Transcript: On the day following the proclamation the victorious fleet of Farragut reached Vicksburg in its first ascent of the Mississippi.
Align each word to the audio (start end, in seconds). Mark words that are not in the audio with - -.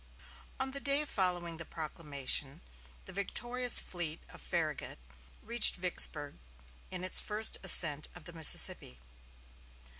On 0.59 0.71
the 0.71 0.79
day 0.79 1.05
following 1.05 1.57
the 1.57 1.63
proclamation 1.63 2.61
the 3.05 3.13
victorious 3.13 3.79
fleet 3.79 4.19
of 4.29 4.41
Farragut 4.41 4.97
reached 5.43 5.75
Vicksburg 5.75 6.39
in 6.89 7.03
its 7.03 7.19
first 7.19 7.59
ascent 7.61 8.09
of 8.15 8.23
the 8.25 8.33
Mississippi. 8.33 8.99